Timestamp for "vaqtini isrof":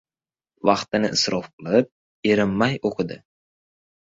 0.69-1.49